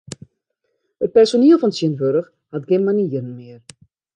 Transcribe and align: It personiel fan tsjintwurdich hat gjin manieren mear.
It 1.05 1.13
personiel 1.17 1.61
fan 1.63 1.71
tsjintwurdich 1.75 2.31
hat 2.57 2.67
gjin 2.71 2.85
manieren 2.89 3.33
mear. 3.37 3.61